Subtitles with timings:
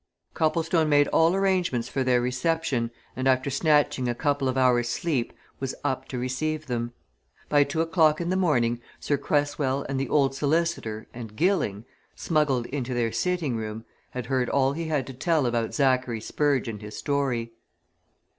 [0.33, 5.31] Copplestone made all arrangements for their reception, and after snatching a couple of hours' sleep
[5.59, 6.91] was up to receive them.
[7.49, 11.85] By two o'clock in the morning Sir Cresswell and the old solicitor and Gilling
[12.15, 16.67] smuggled into their sitting room had heard all he had to tell about Zachary Spurge
[16.67, 17.51] and his story.